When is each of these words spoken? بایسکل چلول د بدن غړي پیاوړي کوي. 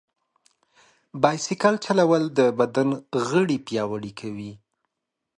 بایسکل 1.21 1.75
چلول 1.85 2.23
د 2.37 2.39
بدن 2.59 2.89
غړي 3.27 3.57
پیاوړي 3.67 4.11
کوي. 4.19 4.51